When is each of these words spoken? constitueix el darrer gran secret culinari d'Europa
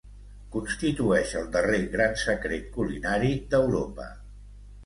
constitueix 0.53 1.33
el 1.41 1.45
darrer 1.57 1.81
gran 1.97 2.17
secret 2.23 2.73
culinari 2.79 3.33
d'Europa 3.53 4.09